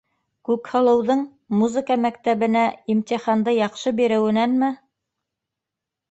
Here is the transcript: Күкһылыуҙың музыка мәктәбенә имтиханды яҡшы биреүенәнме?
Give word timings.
Күкһылыуҙың 0.47 1.19
музыка 1.57 1.97
мәктәбенә 2.05 2.63
имтиханды 2.93 3.53
яҡшы 3.57 3.93
биреүенәнме? 4.01 4.71